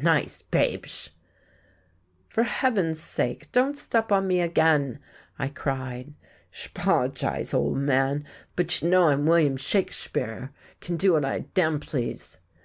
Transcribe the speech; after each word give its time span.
Nice 0.00 0.42
Babesh!" 0.42 1.10
"For 2.28 2.44
heaven's 2.44 3.02
sake 3.02 3.50
don't 3.50 3.76
step 3.76 4.12
on 4.12 4.28
me 4.28 4.40
again!" 4.40 5.00
I 5.36 5.48
cried. 5.48 6.14
"Sh'poloshize, 6.52 7.52
old 7.52 7.78
man. 7.78 8.24
But 8.54 8.82
y'know 8.82 9.08
I'm 9.08 9.26
William 9.26 9.56
Shakespheare. 9.56 10.52
C'n 10.80 10.96
do 10.96 11.14
what 11.14 11.24
I 11.24 11.40
damplease." 11.56 12.38